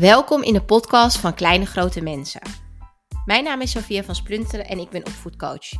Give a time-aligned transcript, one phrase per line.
[0.00, 2.40] Welkom in de podcast van Kleine Grote Mensen.
[3.24, 5.70] Mijn naam is Sophia van Splunteren en ik ben opvoedcoach.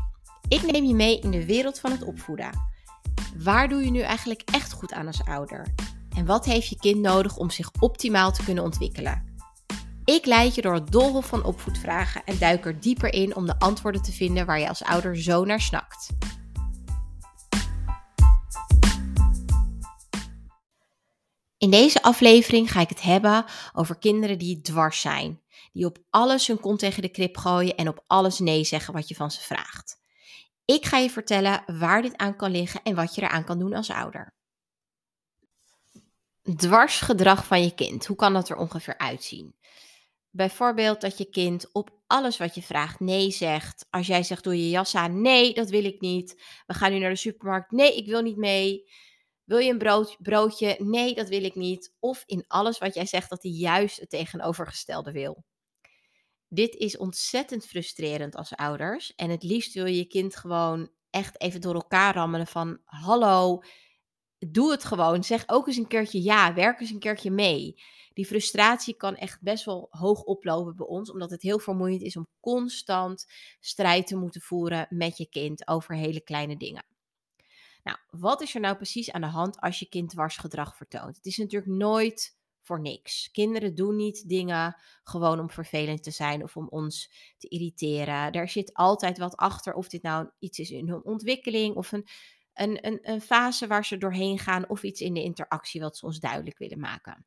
[0.48, 2.50] Ik neem je mee in de wereld van het opvoeden.
[3.36, 5.66] Waar doe je nu eigenlijk echt goed aan als ouder?
[6.16, 9.24] En wat heeft je kind nodig om zich optimaal te kunnen ontwikkelen?
[10.04, 13.58] Ik leid je door het doolhof van opvoedvragen en duik er dieper in om de
[13.58, 16.08] antwoorden te vinden waar je als ouder zo naar snakt.
[21.60, 25.42] In deze aflevering ga ik het hebben over kinderen die dwars zijn.
[25.72, 29.08] Die op alles hun kont tegen de krip gooien en op alles nee zeggen wat
[29.08, 30.00] je van ze vraagt.
[30.64, 33.74] Ik ga je vertellen waar dit aan kan liggen en wat je eraan kan doen
[33.74, 34.34] als ouder.
[36.56, 38.06] Dwarsgedrag van je kind.
[38.06, 39.54] Hoe kan dat er ongeveer uitzien?
[40.30, 43.86] Bijvoorbeeld dat je kind op alles wat je vraagt nee zegt.
[43.90, 46.42] Als jij zegt doe je jas aan, nee, dat wil ik niet.
[46.66, 48.84] We gaan nu naar de supermarkt, nee, ik wil niet mee.
[49.50, 50.76] Wil je een brood, broodje?
[50.78, 51.94] Nee, dat wil ik niet.
[51.98, 55.44] Of in alles wat jij zegt dat hij juist het tegenovergestelde wil.
[56.48, 59.14] Dit is ontzettend frustrerend als ouders.
[59.14, 63.62] En het liefst wil je je kind gewoon echt even door elkaar rammelen van hallo,
[64.38, 65.24] doe het gewoon.
[65.24, 67.82] Zeg ook eens een keertje ja, werk eens een keertje mee.
[68.12, 72.16] Die frustratie kan echt best wel hoog oplopen bij ons, omdat het heel vermoeiend is
[72.16, 73.26] om constant
[73.60, 76.89] strijd te moeten voeren met je kind over hele kleine dingen.
[77.82, 81.16] Nou, wat is er nou precies aan de hand als je kind dwarsgedrag vertoont?
[81.16, 83.30] Het is natuurlijk nooit voor niks.
[83.30, 88.32] Kinderen doen niet dingen gewoon om vervelend te zijn of om ons te irriteren.
[88.32, 92.06] Er zit altijd wat achter, of dit nou iets is in hun ontwikkeling of een,
[92.54, 96.06] een, een, een fase waar ze doorheen gaan of iets in de interactie wat ze
[96.06, 97.26] ons duidelijk willen maken.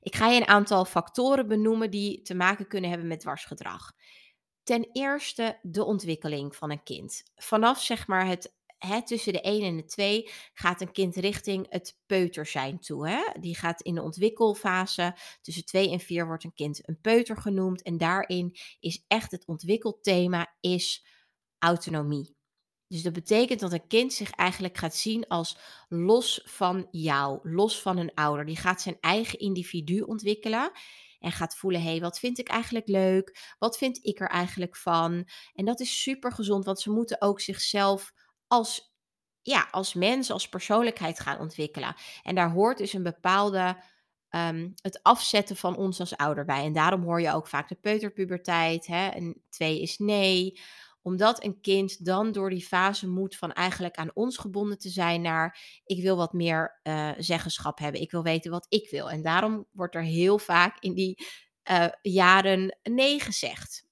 [0.00, 3.92] Ik ga je een aantal factoren benoemen die te maken kunnen hebben met dwarsgedrag.
[4.62, 7.22] Ten eerste de ontwikkeling van een kind.
[7.34, 8.52] Vanaf zeg maar het
[8.86, 13.08] hè, tussen de 1 en de 2 gaat een kind richting het peuter zijn toe.
[13.08, 13.40] Hè?
[13.40, 15.16] Die gaat in de ontwikkelfase.
[15.40, 17.82] Tussen 2 en 4 wordt een kind een peuter genoemd.
[17.82, 21.06] En daarin is echt het ontwikkelthema is
[21.58, 22.38] autonomie.
[22.86, 25.58] Dus dat betekent dat een kind zich eigenlijk gaat zien als
[25.88, 28.46] los van jou, los van een ouder.
[28.46, 30.72] Die gaat zijn eigen individu ontwikkelen
[31.18, 33.54] en gaat voelen: hé, hey, wat vind ik eigenlijk leuk?
[33.58, 35.28] Wat vind ik er eigenlijk van?
[35.54, 38.12] En dat is super gezond, want ze moeten ook zichzelf
[38.50, 38.96] als,
[39.42, 41.94] ja, als mens, als persoonlijkheid gaan ontwikkelen.
[42.22, 43.76] En daar hoort dus een bepaalde.
[44.36, 46.64] Um, het afzetten van ons als ouder bij.
[46.64, 48.86] En daarom hoor je ook vaak de peuterpuberteit.
[48.86, 49.08] Hè?
[49.08, 50.60] En twee is nee
[51.02, 55.22] omdat een kind dan door die fase moet van eigenlijk aan ons gebonden te zijn
[55.22, 58.00] naar ik wil wat meer uh, zeggenschap hebben.
[58.00, 59.10] Ik wil weten wat ik wil.
[59.10, 61.26] En daarom wordt er heel vaak in die
[61.70, 63.88] uh, jaren nee gezegd.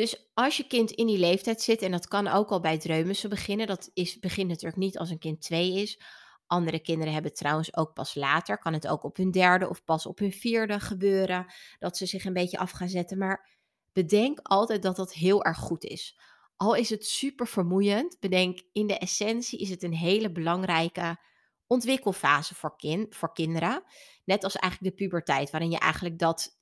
[0.00, 3.30] Dus als je kind in die leeftijd zit, en dat kan ook al bij dreumissen
[3.30, 6.00] beginnen, dat is, begint natuurlijk niet als een kind twee is.
[6.46, 10.06] Andere kinderen hebben trouwens ook pas later, kan het ook op hun derde of pas
[10.06, 13.18] op hun vierde gebeuren, dat ze zich een beetje af gaan zetten.
[13.18, 13.48] Maar
[13.92, 16.18] bedenk altijd dat dat heel erg goed is.
[16.56, 21.20] Al is het super vermoeiend, bedenk in de essentie is het een hele belangrijke
[21.66, 23.82] ontwikkelfase voor, kind, voor kinderen.
[24.24, 26.59] Net als eigenlijk de puberteit, waarin je eigenlijk dat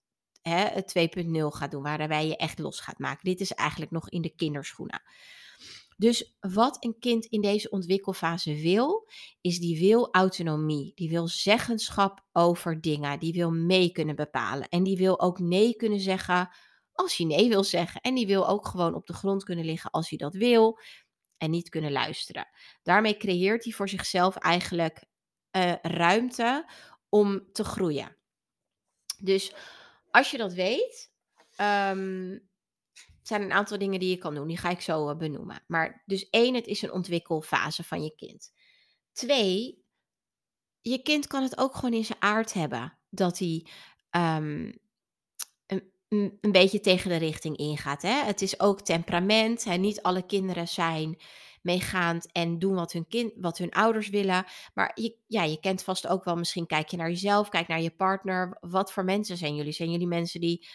[0.49, 3.25] 2.0 gaat doen, waarbij je echt los gaat maken.
[3.25, 5.03] Dit is eigenlijk nog in de kinderschoenen.
[5.99, 9.09] Dus wat een kind in deze ontwikkelfase wil,
[9.41, 10.93] is die wil autonomie.
[10.95, 13.19] Die wil zeggenschap over dingen.
[13.19, 14.69] Die wil mee kunnen bepalen.
[14.69, 16.51] En die wil ook nee kunnen zeggen
[16.93, 18.01] als hij nee wil zeggen.
[18.01, 20.79] En die wil ook gewoon op de grond kunnen liggen als hij dat wil.
[21.37, 22.49] En niet kunnen luisteren.
[22.83, 25.05] Daarmee creëert hij voor zichzelf eigenlijk
[25.57, 26.71] uh, ruimte
[27.09, 28.17] om te groeien.
[29.19, 29.55] Dus
[30.19, 31.11] als je dat weet,
[31.61, 32.49] um,
[33.23, 34.47] zijn een aantal dingen die je kan doen.
[34.47, 35.65] Die ga ik zo uh, benoemen.
[35.67, 38.53] Maar dus één, het is een ontwikkelfase van je kind.
[39.12, 39.84] Twee,
[40.81, 42.99] je kind kan het ook gewoon in zijn aard hebben.
[43.11, 43.67] Dat hij
[44.11, 44.79] um,
[45.67, 48.03] een, een beetje tegen de richting ingaat.
[48.03, 48.25] Hè?
[48.25, 49.65] Het is ook temperament.
[49.65, 51.19] Niet alle kinderen zijn
[51.69, 54.44] meegaand en doen wat hun, kind, wat hun ouders willen.
[54.75, 57.81] Maar je, ja, je kent vast ook wel, misschien kijk je naar jezelf, kijk naar
[57.81, 58.56] je partner.
[58.61, 59.73] Wat voor mensen zijn jullie?
[59.73, 60.69] Zijn jullie mensen die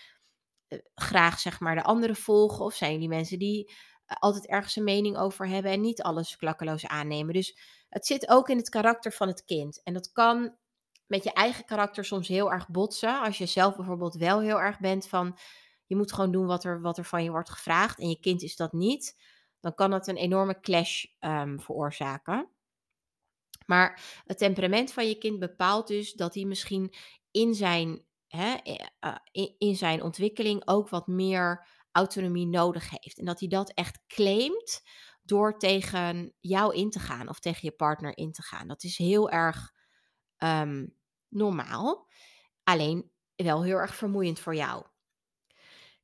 [0.68, 2.66] uh, graag zeg maar de anderen volgen?
[2.66, 3.76] Of zijn jullie mensen die uh,
[4.20, 7.34] altijd ergens een mening over hebben en niet alles klakkeloos aannemen?
[7.34, 7.58] Dus
[7.90, 9.84] het zit ook in het karakter van het kind.
[9.84, 10.56] En dat kan
[11.08, 13.22] met je eigen karakter soms heel erg botsen.
[13.22, 15.38] Als je zelf bijvoorbeeld wel heel erg bent van
[15.86, 18.42] je moet gewoon doen wat er, wat er van je wordt gevraagd en je kind
[18.42, 19.16] is dat niet
[19.64, 22.50] dan kan dat een enorme clash um, veroorzaken.
[23.66, 26.94] Maar het temperament van je kind bepaalt dus dat hij misschien
[27.32, 33.20] in zijn, hè, uh, in, in zijn ontwikkeling ook wat meer autonomie nodig heeft.
[33.20, 34.82] En dat hij dat echt claimt
[35.22, 38.68] door tegen jou in te gaan of tegen je partner in te gaan.
[38.68, 39.74] Dat is heel erg
[40.38, 42.08] um, normaal.
[42.64, 44.86] Alleen wel heel erg vermoeiend voor jou.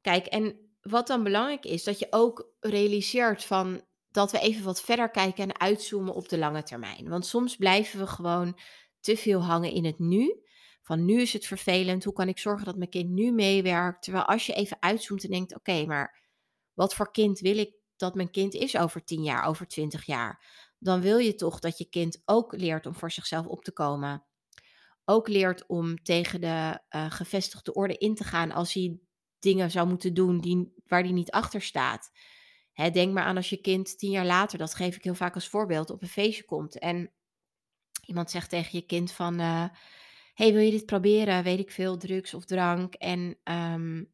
[0.02, 3.82] Kijk, en wat dan belangrijk is, dat je ook realiseert van
[4.12, 7.10] dat we even wat verder kijken en uitzoomen op de lange termijn.
[7.10, 8.60] Want soms blijven we gewoon
[9.00, 10.44] te veel hangen in het nu.
[10.82, 14.04] Van nu is het vervelend, hoe kan ik zorgen dat mijn kind nu meewerkt?
[14.04, 16.28] Terwijl als je even uitzoomt en denkt, oké, maar
[16.74, 20.46] wat voor kind wil ik dat mijn kind is over 10 jaar, over 20 jaar?
[20.80, 24.26] Dan wil je toch dat je kind ook leert om voor zichzelf op te komen.
[25.06, 29.00] Ook leert om tegen de uh, gevestigde orde in te gaan als hij
[29.40, 32.12] dingen zou moeten doen die, waar hij niet achter staat.
[32.74, 35.36] Hè, denk maar aan als je kind tien jaar later, dat geef ik heel vaak
[35.36, 37.12] als voorbeeld, op een feestje komt en
[38.06, 39.66] iemand zegt tegen je kind van, uh,
[40.34, 41.44] hey, wil je dit proberen?
[41.44, 42.94] Weet ik veel, drugs of drank.
[42.94, 44.12] En um,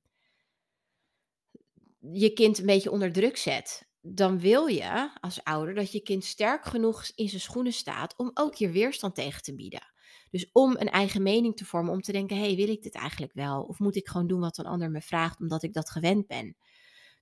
[2.00, 3.88] je kind een beetje onder druk zet.
[4.02, 8.32] Dan wil je als ouder dat je kind sterk genoeg in zijn schoenen staat om
[8.34, 9.94] ook hier weerstand tegen te bieden.
[10.36, 13.34] Dus om een eigen mening te vormen, om te denken: hey, wil ik dit eigenlijk
[13.34, 13.62] wel?
[13.62, 16.58] Of moet ik gewoon doen wat een ander me vraagt omdat ik dat gewend ben?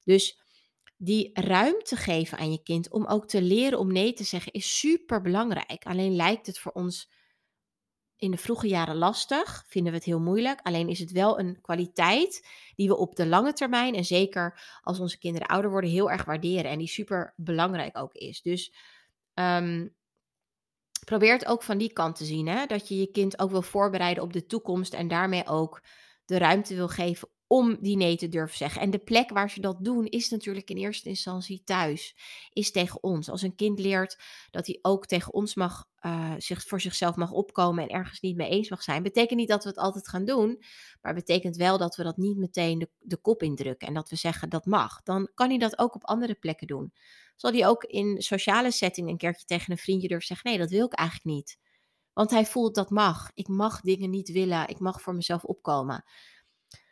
[0.04, 0.40] Dus
[0.98, 4.80] die ruimte geven aan je kind om ook te leren om nee te zeggen is
[4.80, 5.86] super belangrijk.
[5.86, 7.12] Alleen lijkt het voor ons
[8.18, 10.60] in de vroege jaren lastig, vinden we het heel moeilijk.
[10.62, 15.00] Alleen is het wel een kwaliteit die we op de lange termijn en zeker als
[15.00, 18.42] onze kinderen ouder worden heel erg waarderen en die super belangrijk ook is.
[18.42, 18.74] Dus
[19.34, 19.96] um,
[21.04, 22.66] probeer het ook van die kant te zien, hè?
[22.66, 25.84] dat je je kind ook wil voorbereiden op de toekomst en daarmee ook
[26.26, 28.82] de ruimte wil geven om die nee te durven zeggen.
[28.82, 32.16] En de plek waar ze dat doen is natuurlijk in eerste instantie thuis,
[32.50, 33.30] is tegen ons.
[33.30, 34.20] Als een kind leert
[34.52, 38.36] dat hij ook tegen ons mag, uh, zich voor zichzelf mag opkomen en ergens niet
[38.36, 40.64] mee eens mag zijn, betekent niet dat we het altijd gaan doen,
[41.02, 44.50] maar betekent wel dat we dat niet meteen de kop indrukken en dat we zeggen
[44.50, 45.02] dat mag.
[45.04, 46.94] Dan kan hij dat ook op andere plekken doen.
[47.36, 50.70] Zal hij ook in sociale setting een keertje tegen een vriendje durven zeggen: nee, dat
[50.70, 51.58] wil ik eigenlijk niet.
[52.14, 53.32] Want hij voelt dat mag.
[53.34, 54.68] Ik mag dingen niet willen.
[54.68, 56.04] Ik mag voor mezelf opkomen.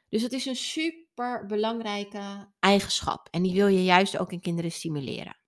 [0.09, 3.27] Dus het is een super belangrijke eigenschap.
[3.31, 5.39] En die wil je juist ook in kinderen stimuleren.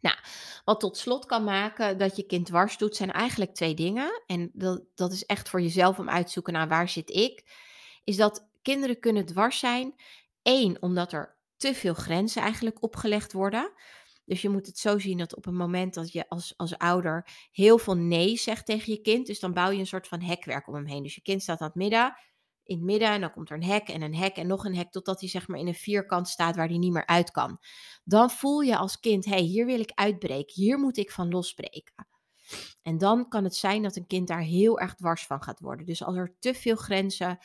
[0.00, 0.16] Nou,
[0.64, 4.22] wat tot slot kan maken dat je kind dwars doet, zijn eigenlijk twee dingen.
[4.26, 7.44] En dat, dat is echt voor jezelf om uit te zoeken naar waar zit ik.
[8.04, 9.94] Is dat kinderen kunnen dwars zijn.
[10.42, 13.72] Eén, omdat er te veel grenzen eigenlijk opgelegd worden.
[14.24, 17.28] Dus je moet het zo zien dat op een moment dat je als, als ouder
[17.50, 20.68] heel veel nee zegt tegen je kind, dus dan bouw je een soort van hekwerk
[20.68, 21.02] om hem heen.
[21.02, 22.16] Dus je kind staat aan het midden,
[22.62, 24.76] in het midden en dan komt er een hek en een hek en nog een
[24.76, 27.58] hek totdat hij zeg maar in een vierkant staat waar hij niet meer uit kan.
[28.04, 31.28] Dan voel je als kind, hé, hey, hier wil ik uitbreken, hier moet ik van
[31.28, 32.06] losbreken.
[32.82, 35.86] En dan kan het zijn dat een kind daar heel erg dwars van gaat worden.
[35.86, 37.38] Dus als er te veel grenzen,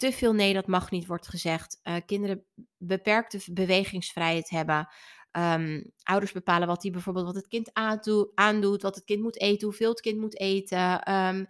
[0.00, 2.44] te veel nee, dat mag niet wordt gezegd, uh, kinderen
[2.76, 4.88] beperkte bewegingsvrijheid hebben,
[5.32, 7.70] um, ouders bepalen wat die bijvoorbeeld wat het kind
[8.34, 11.12] aandoet, wat het kind moet eten, hoeveel het kind moet eten.
[11.14, 11.46] Um,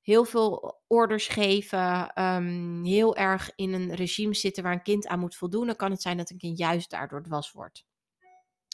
[0.00, 5.20] heel veel orders geven, um, heel erg in een regime zitten waar een kind aan
[5.20, 7.86] moet voldoen, dan kan het zijn dat een kind juist daardoor dwars wordt.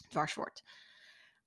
[0.08, 0.62] Dwars wordt.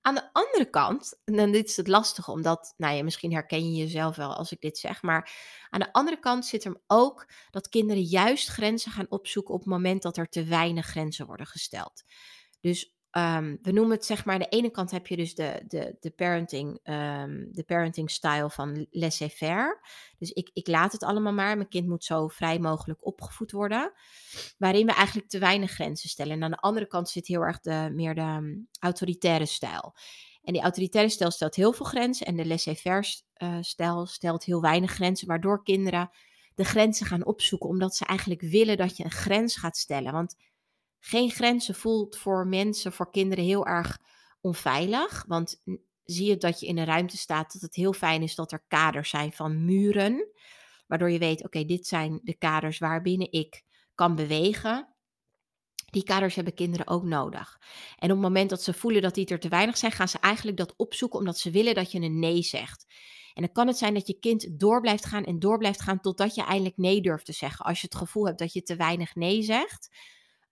[0.02, 3.78] Aan de andere kant, en dit is het lastige, omdat, nou ja, misschien herken je
[3.78, 5.32] jezelf wel als ik dit zeg, maar
[5.70, 9.70] aan de andere kant zit er ook dat kinderen juist grenzen gaan opzoeken op het
[9.70, 12.04] moment dat er te weinig grenzen worden gesteld.
[12.62, 15.64] Dus Um, we noemen het zeg maar, aan de ene kant heb je dus de,
[15.68, 19.80] de, de, parenting, um, de parenting style van laissez-faire.
[20.18, 21.56] Dus ik, ik laat het allemaal maar.
[21.58, 23.92] Mijn kind moet zo vrij mogelijk opgevoed worden.
[24.58, 26.34] Waarin we eigenlijk te weinig grenzen stellen.
[26.34, 29.96] En aan de andere kant zit heel erg de, meer de um, autoritaire stijl.
[30.44, 32.26] En die autoritaire stijl stelt heel veel grenzen.
[32.26, 35.28] En de laissez-faire uh, stijl stelt heel weinig grenzen.
[35.28, 36.10] Waardoor kinderen
[36.56, 37.70] de grenzen gaan opzoeken.
[37.70, 40.12] Omdat ze eigenlijk willen dat je een grens gaat stellen.
[40.12, 40.36] Want
[41.00, 43.98] geen grenzen voelt voor mensen, voor kinderen heel erg
[44.42, 45.26] onveilig.
[45.28, 45.62] Want
[46.04, 48.64] zie je dat je in een ruimte staat, dat het heel fijn is dat er
[48.68, 50.28] kaders zijn van muren.
[50.88, 53.64] Waardoor je weet, oké, dit zijn de kaders waarbinnen ik
[53.96, 54.94] kan bewegen.
[55.86, 57.62] Die kaders hebben kinderen ook nodig.
[57.98, 60.20] En op het moment dat ze voelen dat die er te weinig zijn, gaan ze
[60.20, 62.86] eigenlijk dat opzoeken omdat ze willen dat je een nee zegt.
[63.34, 66.00] En dan kan het zijn dat je kind door blijft gaan en door blijft gaan
[66.00, 67.66] totdat je eindelijk nee durft te zeggen.
[67.66, 69.90] Als je het gevoel hebt dat je te weinig nee zegt,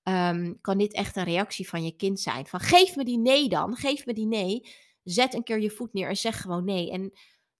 [0.07, 2.45] Ehm, kan dit echt een reactie van je kind zijn.
[2.45, 4.69] Van geef me die nee dan, geef me die nee.
[5.03, 6.91] Zet een keer je voet neer en zeg gewoon nee.
[6.91, 7.11] En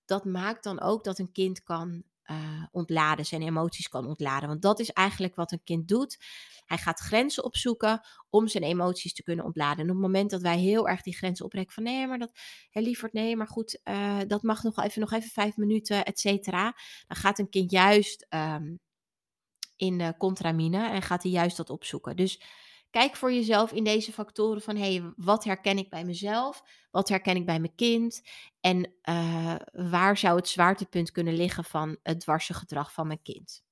[0.05, 4.49] dat maakt dan ook dat een kind kan uh, ontladen, zijn emoties kan ontladen.
[4.49, 6.17] Want dat is eigenlijk wat een kind doet.
[6.65, 9.77] Hij gaat grenzen opzoeken om zijn emoties te kunnen ontladen.
[9.77, 12.31] En op het moment dat wij heel erg die grenzen oprekken van nee, maar dat,
[12.69, 16.19] hè, lieverd, nee, maar goed, uh, dat mag nog even, nog even vijf minuten, et
[16.19, 16.63] cetera.
[17.07, 18.79] Dan gaat een kind juist um,
[19.77, 22.15] in de contramine en gaat hij juist dat opzoeken.
[22.15, 22.41] Dus
[22.89, 26.63] kijk voor jezelf in deze factoren van hé, hey, wat herken ik bij mezelf?
[26.91, 28.21] Wat herken ik bij mijn kind?
[28.59, 33.65] En uh, waar zou het zwaartepunt kunnen liggen van het dwarse gedrag van mijn kind?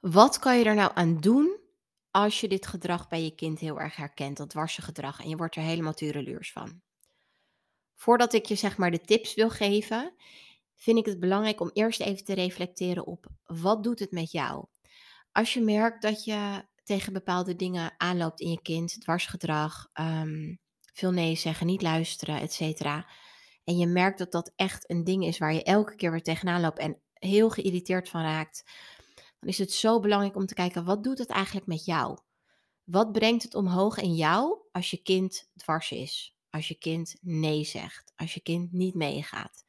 [0.00, 1.58] Wat kan je er nou aan doen
[2.10, 5.36] als je dit gedrag bij je kind heel erg herkent, dat dwarse gedrag, en je
[5.36, 6.80] wordt er helemaal tureluurs van?
[7.94, 10.14] Voordat ik je zeg maar de tips wil geven,
[10.80, 14.66] vind ik het belangrijk om eerst even te reflecteren op wat doet het met jou?
[15.32, 20.58] Als je merkt dat je tegen bepaalde dingen aanloopt in je kind, dwarsgedrag, um,
[20.92, 23.10] veel nee zeggen, niet luisteren, et cetera.
[23.64, 26.60] En je merkt dat dat echt een ding is waar je elke keer weer tegenaan
[26.60, 28.64] loopt en heel geïrriteerd van raakt.
[29.38, 32.18] Dan is het zo belangrijk om te kijken, wat doet het eigenlijk met jou?
[32.84, 36.34] Wat brengt het omhoog in jou als je kind dwars is?
[36.50, 38.12] Als je kind nee zegt?
[38.16, 39.64] Als je kind niet meegaat?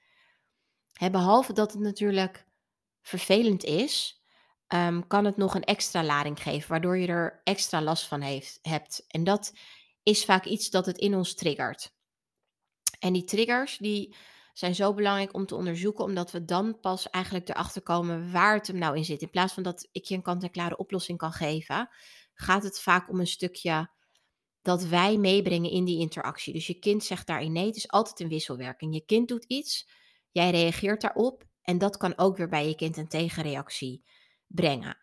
[1.09, 2.45] Behalve dat het natuurlijk
[3.01, 4.21] vervelend is,
[4.67, 8.59] ehm, kan het nog een extra lading geven, waardoor je er extra last van heeft,
[8.61, 9.05] hebt.
[9.07, 9.53] En dat
[10.03, 11.93] is vaak iets dat het in ons triggert.
[12.99, 14.15] En die triggers die
[14.53, 18.67] zijn zo belangrijk om te onderzoeken, omdat we dan pas eigenlijk erachter komen waar het
[18.67, 19.21] hem nou in zit.
[19.21, 21.89] In plaats van dat ik je een kant-en-klare oplossing kan geven,
[22.33, 23.89] gaat het vaak om een stukje
[24.61, 26.53] dat wij meebrengen in die interactie.
[26.53, 28.93] Dus je kind zegt daarin nee, het is altijd een wisselwerking.
[28.93, 29.89] Je kind doet iets,
[30.31, 34.03] jij reageert daarop en dat kan ook weer bij je kind een tegenreactie
[34.47, 34.97] brengen.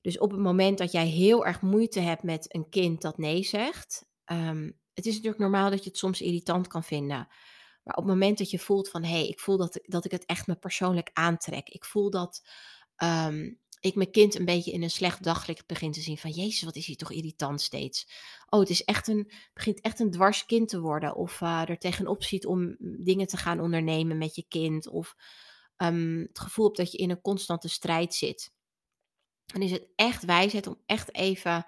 [0.00, 3.42] Dus op het moment dat jij heel erg moeite hebt met een kind dat nee
[3.42, 7.28] zegt, um, het is natuurlijk normaal dat je het soms irritant kan vinden.
[7.82, 10.10] Maar op het moment dat je voelt van hé, hey, ik voel dat, dat ik
[10.10, 11.68] het echt me persoonlijk aantrek.
[11.68, 12.48] Ik voel dat
[13.02, 16.18] um, ik mijn kind een beetje in een slecht daglicht begin te zien.
[16.18, 18.08] Van jezus, wat is hij toch irritant steeds.
[18.48, 21.16] Oh, het is echt een, begint echt een dwars kind te worden.
[21.16, 24.88] Of uh, er tegenop ziet om dingen te gaan ondernemen met je kind.
[24.88, 25.14] Of
[25.76, 28.52] um, het gevoel hebt dat je in een constante strijd zit.
[29.44, 31.64] Dan is het echt wijsheid om echt even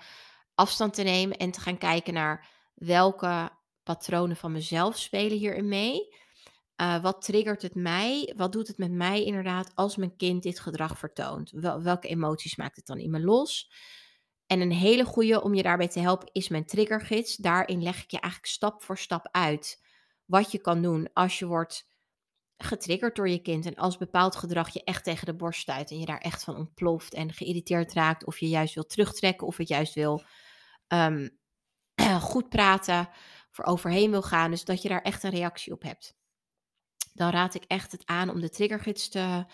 [0.54, 3.50] afstand te nemen en te gaan kijken naar welke
[3.82, 6.16] patronen van mezelf spelen hierin mee.
[6.82, 8.32] Uh, wat triggert het mij?
[8.36, 11.50] Wat doet het met mij inderdaad als mijn kind dit gedrag vertoont?
[11.50, 13.72] Wel, welke emoties maakt het dan in me los?
[14.46, 17.36] En een hele goede om je daarbij te helpen is mijn triggergids.
[17.36, 19.84] Daarin leg ik je eigenlijk stap voor stap uit
[20.24, 21.90] wat je kan doen als je wordt
[22.56, 25.98] getriggerd door je kind en als bepaald gedrag je echt tegen de borst stuit en
[25.98, 29.68] je daar echt van ontploft en geïrriteerd raakt of je juist wil terugtrekken of het
[29.68, 30.24] juist wil
[30.88, 31.38] um,
[32.20, 33.08] goed praten,
[33.50, 34.50] voor overheen wil gaan.
[34.50, 36.20] Dus dat je daar echt een reactie op hebt.
[37.12, 39.44] Dan raad ik echt het aan om de triggergids te,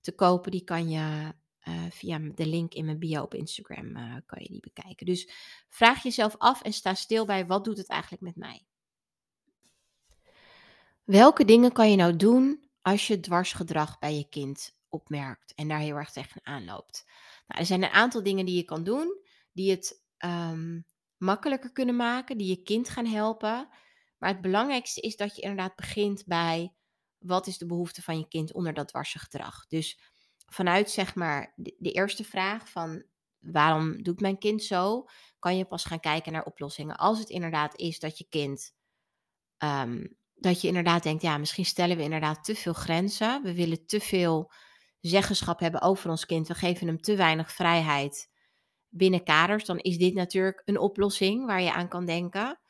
[0.00, 0.50] te kopen.
[0.50, 1.34] Die kan je
[1.68, 5.06] uh, via de link in mijn bio op Instagram uh, kan je die bekijken.
[5.06, 5.30] Dus
[5.68, 8.66] vraag jezelf af en sta stil bij wat doet het eigenlijk met mij.
[11.04, 15.78] Welke dingen kan je nou doen als je dwarsgedrag bij je kind opmerkt en daar
[15.78, 17.04] heel erg tegenaan loopt?
[17.46, 21.96] Nou, er zijn een aantal dingen die je kan doen die het um, makkelijker kunnen
[21.96, 23.68] maken, die je kind gaan helpen.
[24.18, 26.74] Maar het belangrijkste is dat je inderdaad begint bij
[27.26, 29.66] wat is de behoefte van je kind onder dat dwarse gedrag.
[29.66, 30.00] Dus
[30.46, 33.04] vanuit zeg maar de, eerste vraag van
[33.38, 35.06] waarom doet mijn kind zo,
[35.38, 36.96] kan je pas gaan kijken naar oplossingen.
[36.96, 38.74] Als het inderdaad is dat je kind,
[39.58, 43.42] um, dat je inderdaad denkt, ja, misschien stellen we inderdaad te veel grenzen.
[43.42, 44.52] We willen te veel
[45.00, 46.48] zeggenschap hebben over ons kind.
[46.48, 48.30] We geven hem te weinig vrijheid
[48.88, 52.60] binnen kaders, dan is dit natuurlijk een oplossing waar je aan kan denken.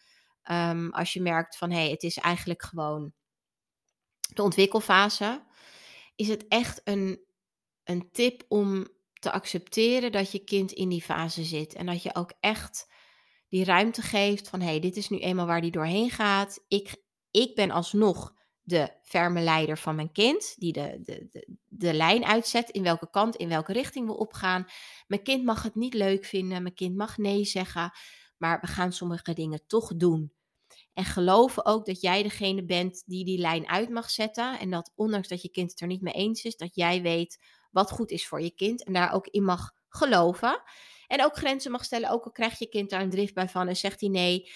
[0.51, 3.13] Um, als je merkt van hé, hey, het is eigenlijk gewoon
[4.35, 5.45] de ontwikkelfase,
[6.17, 7.21] is het echt een,
[7.85, 11.75] een tip om te accepteren dat je kind in die fase zit.
[11.75, 12.93] En dat je ook echt
[13.49, 16.65] die ruimte geeft van hé, hey, dit is nu eenmaal waar die doorheen gaat.
[16.69, 21.95] Ik, ik ben alsnog de ferme leider van mijn kind, die de, de, de, de
[21.95, 24.67] lijn uitzet in welke kant, in welke richting we opgaan.
[25.07, 27.93] Mijn kind mag het niet leuk vinden, mijn kind mag nee zeggen,
[28.37, 30.33] maar we gaan sommige dingen toch doen.
[30.95, 34.59] En geloven ook dat jij degene bent die die lijn uit mag zetten.
[34.59, 37.45] En dat ondanks dat je kind het er niet mee eens is, dat jij weet
[37.71, 38.85] wat goed is voor je kind.
[38.85, 40.63] En daar ook in mag geloven.
[41.07, 43.69] En ook grenzen mag stellen, ook al krijgt je kind daar een drift bij van
[43.69, 44.53] en zegt hij nee.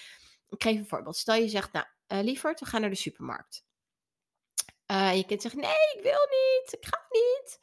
[0.49, 1.17] Ik geef een voorbeeld.
[1.17, 3.65] Stel je zegt, nou uh, lieverd, we gaan naar de supermarkt.
[4.91, 7.59] Uh, je kind zegt, nee, ik wil niet, ik ga niet.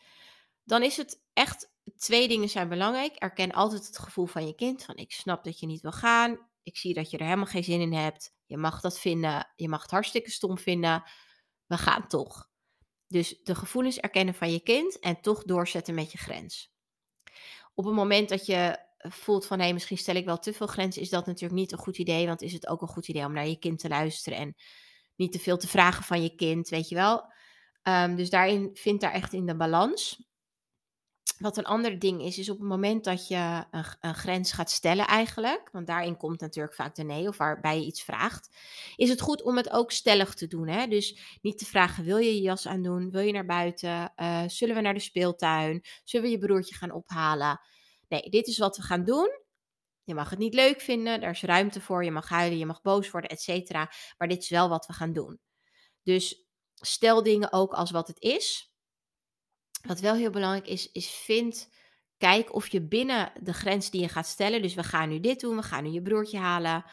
[0.64, 3.14] Dan is het echt, twee dingen zijn belangrijk.
[3.14, 6.48] Erken altijd het gevoel van je kind, van ik snap dat je niet wil gaan.
[6.62, 8.35] Ik zie dat je er helemaal geen zin in hebt.
[8.46, 11.02] Je mag dat vinden, je mag het hartstikke stom vinden.
[11.66, 12.48] We gaan toch.
[13.06, 16.74] Dus de gevoelens erkennen van je kind en toch doorzetten met je grens.
[17.74, 20.66] Op het moment dat je voelt van hé, hey, misschien stel ik wel te veel
[20.66, 22.26] grenzen, is dat natuurlijk niet een goed idee.
[22.26, 24.54] Want is het ook een goed idee om naar je kind te luisteren en
[25.16, 27.32] niet te veel te vragen van je kind, weet je wel.
[27.82, 30.26] Um, dus daarin vind daar echt in de balans.
[31.38, 34.70] Wat een ander ding is, is op het moment dat je een, een, grens gaat
[34.70, 38.56] stellen eigenlijk, want daarin komt natuurlijk vaak de nee of waarbij je iets vraagt,
[38.96, 40.68] is het goed om het ook stellig te doen.
[40.68, 40.86] Hè?
[40.86, 43.10] Dus niet te vragen, wil je je jas aandoen?
[43.10, 44.12] Wil je naar buiten?
[44.16, 45.84] Uh, zullen we naar de speeltuin?
[46.04, 47.60] Zullen we je broertje gaan ophalen?
[48.08, 49.44] Nee, dit is wat we gaan doen.
[50.04, 52.82] Je mag het niet leuk vinden, er is ruimte voor, je mag huilen, je mag
[52.82, 53.90] boos worden, et cetera.
[54.18, 55.40] Maar dit is wel wat we gaan doen.
[56.02, 58.75] Dus stel dingen ook als wat het is.
[59.86, 61.68] Wat wel heel belangrijk is, is vind,
[62.16, 65.40] kijk of je binnen de grens die je gaat stellen, dus we gaan nu dit
[65.40, 66.84] doen, we gaan nu je broertje halen.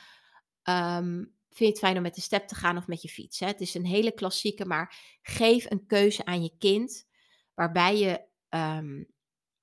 [0.64, 3.40] Um, vind je het fijn om met de step te gaan of met je fiets?
[3.40, 3.48] Hè?
[3.48, 7.06] Het is een hele klassieke, maar geef een keuze aan je kind
[7.54, 9.14] waarbij je um,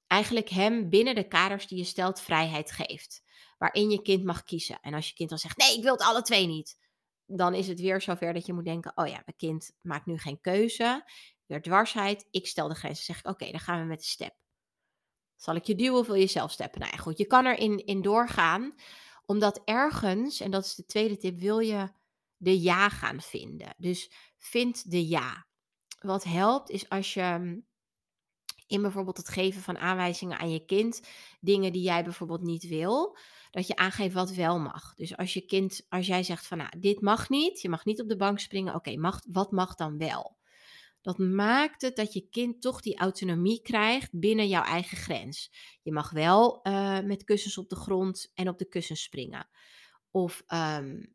[0.06, 3.22] eigenlijk hem binnen de kaders die je stelt vrijheid geeft.
[3.58, 4.80] Waarin je kind mag kiezen.
[4.80, 6.78] En als je kind dan zegt, nee, ik wil het alle twee niet.
[7.26, 10.18] Dan is het weer zover dat je moet denken, oh ja, mijn kind maakt nu
[10.18, 11.04] geen keuze
[11.50, 12.26] weer dwarsheid.
[12.30, 13.04] Ik stel de grens.
[13.04, 14.34] zeg ik, oké, dan gaan we met de step.
[15.36, 16.80] Zal ik je duwen of wil je zelf steppen?
[16.80, 18.74] Nou ja, goed, je kan erin in doorgaan.
[19.26, 21.88] Omdat ergens, en dat is de tweede tip, wil je
[22.36, 23.74] de ja gaan vinden.
[23.76, 25.46] Dus vind de ja.
[26.00, 27.66] Wat helpt is als je mm,
[28.66, 31.02] in bijvoorbeeld het geven van aanwijzingen aan je kind,
[31.40, 33.16] dingen die jij bijvoorbeeld niet wil,
[33.50, 34.94] dat je aangeeft wat wel mag.
[34.94, 38.00] Dus als je kind, als jij zegt van nou, dit mag niet, je mag niet
[38.00, 40.38] op de bank springen, oké, mag, wat mag dan wel?
[41.00, 45.52] Dat maakt het dat je kind toch die autonomie krijgt binnen jouw eigen grens.
[45.82, 49.48] Je mag wel uh, met kussens op de grond en op de kussens springen.
[50.10, 51.14] Of um,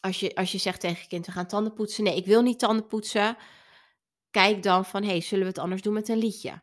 [0.00, 2.04] als, je, als je zegt tegen je kind, we gaan tanden poetsen.
[2.04, 3.36] Nee, ik wil niet tanden poetsen.
[4.30, 6.62] Kijk dan van, hey, zullen we het anders doen met een liedje?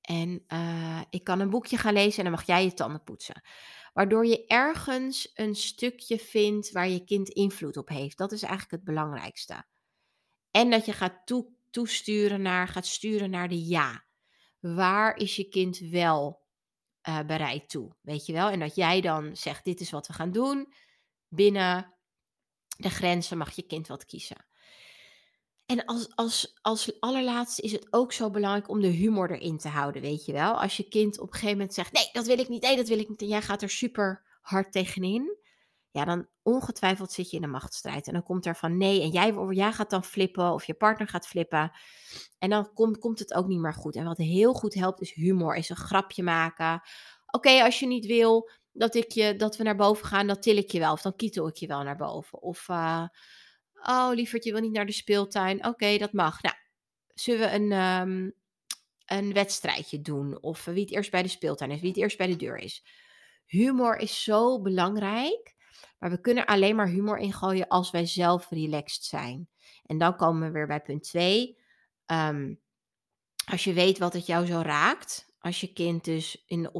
[0.00, 3.42] En uh, ik kan een boekje gaan lezen en dan mag jij je tanden poetsen.
[3.92, 8.18] Waardoor je ergens een stukje vindt waar je kind invloed op heeft.
[8.18, 9.64] Dat is eigenlijk het belangrijkste.
[10.50, 14.04] En dat je gaat toe, toesturen naar, gaat sturen naar de ja.
[14.60, 16.42] Waar is je kind wel
[17.08, 17.96] uh, bereid toe?
[18.00, 18.48] Weet je wel?
[18.48, 20.72] En dat jij dan zegt: dit is wat we gaan doen.
[21.28, 21.94] Binnen
[22.76, 24.46] de grenzen mag je kind wat kiezen.
[25.66, 29.68] En als, als, als allerlaatste is het ook zo belangrijk om de humor erin te
[29.68, 30.60] houden, weet je wel.
[30.60, 32.88] Als je kind op een gegeven moment zegt, nee, dat wil ik niet, nee, dat
[32.88, 33.20] wil ik niet.
[33.20, 35.38] En jij gaat er super hard tegenin
[35.90, 38.06] ja, dan ongetwijfeld zit je in een machtsstrijd.
[38.06, 39.10] En dan komt er van nee, en
[39.54, 41.72] jij, gaat dan flippen of je partner gaat flippen.
[42.38, 43.96] En dan komt, komt het ook niet meer goed.
[43.96, 46.82] En wat heel goed helpt is humor, is een grapje maken.
[47.26, 50.56] Oké, als je niet wil dat, ik je, dat we naar boven gaan, dan til
[50.56, 50.92] ik je wel.
[50.92, 52.42] Of dan kietel ik je wel naar boven.
[52.42, 53.04] Of, uh,
[53.82, 55.66] oh lieverd, je wil niet naar de speeltuin.
[55.66, 56.42] Oké, dat mag.
[56.42, 56.54] Nou,
[57.14, 58.34] zullen we een, um,
[59.06, 60.42] een wedstrijdje doen?
[60.42, 62.84] Of wie het eerst bij de speeltuin is, wie het eerst bij de deur is.
[63.46, 65.58] Humor is zo belangrijk.
[66.00, 69.48] Maar we kunnen alleen maar humor ingooien als wij zelf relaxed zijn.
[69.86, 71.58] En dan komen we weer bij punt 2.
[72.06, 72.54] Ehm,
[73.44, 76.72] als je weet wat het jou zo raakt, als je kind dus in de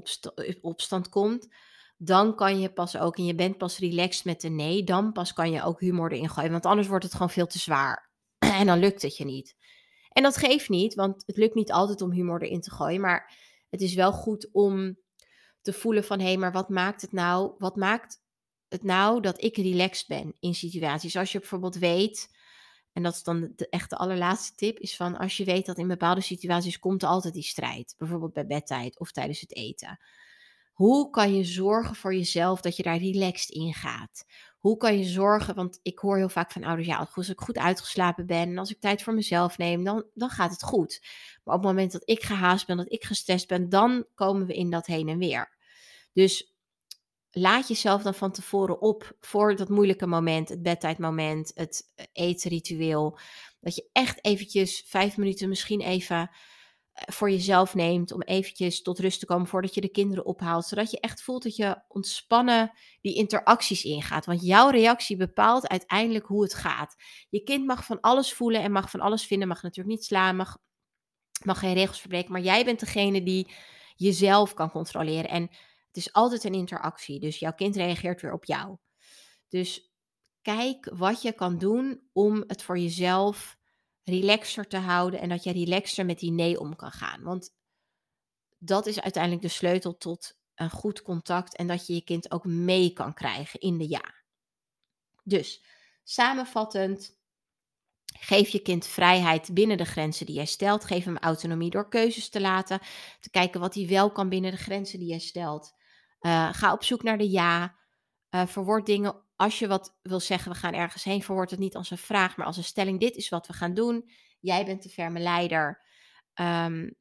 [0.60, 1.48] opstand komt,
[1.96, 5.32] dan kan je pas ook, en je bent pas relaxed met de nee, dan pas
[5.32, 6.50] kan je ook humor erin gooien.
[6.50, 8.10] Want anders wordt het gewoon veel te zwaar.
[8.60, 9.56] en dan lukt het je niet.
[10.08, 13.00] En dat geeft niet, want het lukt niet altijd om humor erin te gooien.
[13.00, 13.36] Maar
[13.70, 14.98] het is wel goed om
[15.60, 17.54] te voelen van, hé, hey, maar wat maakt het nou?
[17.58, 18.19] Wat maakt
[18.70, 21.16] het nou dat ik relaxed ben in situaties?
[21.16, 22.30] Als je bijvoorbeeld weet,
[22.92, 25.78] en dat is dan de, echt de allerlaatste tip, is van als je weet dat
[25.78, 27.94] in bepaalde situaties komt er altijd die strijd.
[27.98, 29.98] Bijvoorbeeld bij bedtijd of tijdens het eten.
[30.72, 34.24] Hoe kan je zorgen voor jezelf dat je daar relaxed in gaat?
[34.58, 37.58] Hoe kan je zorgen, want ik hoor heel vaak van ouders, ja, als ik goed
[37.58, 41.00] uitgeslapen ben en als ik tijd voor mezelf neem, dan, dan gaat het goed.
[41.44, 44.54] Maar op het moment dat ik gehaast ben, dat ik gestrest ben, dan komen we
[44.54, 45.56] in dat heen en weer.
[46.12, 46.54] Dus
[47.30, 53.18] laat jezelf dan van tevoren op voor dat moeilijke moment, het bedtijdmoment, het eh, eetritueel.
[53.60, 56.30] Dat je echt eventjes vijf minuten misschien even
[56.92, 60.66] eh, voor jezelf neemt om eventjes tot rust te komen voordat je de kinderen ophaalt.
[60.66, 64.26] Zodat je echt voelt dat je ontspannen die interacties ingaat.
[64.26, 66.96] Want jouw reactie bepaalt uiteindelijk hoe het gaat.
[67.28, 69.48] Je kind mag van alles voelen en mag van alles vinden.
[69.48, 70.58] Mag natuurlijk niet slaan, mag,
[71.44, 72.32] mag geen regels verbreken.
[72.32, 73.52] Maar jij bent degene die
[73.96, 75.30] jezelf kan controleren.
[75.30, 75.50] En
[75.90, 78.76] het is altijd een interactie, dus jouw kind reageert weer op jou.
[79.48, 79.92] Dus
[80.42, 83.58] kijk wat je kan doen om het voor jezelf
[84.04, 87.22] relaxer te houden en dat je relaxer met die nee om kan gaan.
[87.22, 87.54] Want
[88.58, 92.44] dat is uiteindelijk de sleutel tot een goed contact en dat je je kind ook
[92.44, 94.14] mee kan krijgen in de ja.
[95.24, 95.64] Dus
[96.02, 97.18] samenvattend,
[98.04, 100.84] geef je kind vrijheid binnen de grenzen die jij stelt.
[100.84, 102.80] Geef hem autonomie door keuzes te laten,
[103.20, 105.74] te kijken wat hij wel kan binnen de grenzen die jij stelt.
[106.20, 107.78] Uh, ga op zoek naar de ja.
[108.30, 111.22] Uh, verwoord dingen als je wat wil zeggen, we gaan ergens heen.
[111.22, 113.00] Verwoord het niet als een vraag, maar als een stelling.
[113.00, 114.10] Dit is wat we gaan doen.
[114.40, 115.82] Jij bent de ferme leider.
[116.34, 116.98] Um,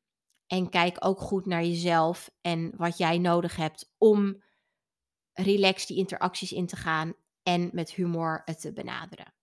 [0.47, 4.43] En kijk ook goed naar jezelf en wat jij nodig hebt om
[5.33, 9.33] relaxed die interacties in te gaan en met humor het te benaderen.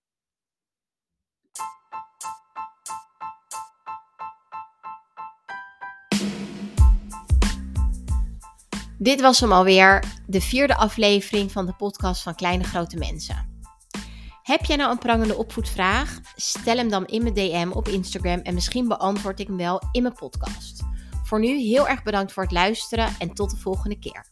[8.99, 13.61] Dit was hem alweer, de vierde aflevering van de podcast van Kleine Grote Mensen.
[14.41, 16.19] Heb jij nou een prangende opvoedvraag?
[16.35, 20.01] Stel hem dan in mijn DM op Instagram en misschien beantwoord ik hem wel in
[20.01, 20.81] mijn podcast.
[21.23, 24.25] Voor nu heel erg bedankt voor het luisteren en tot de volgende keer.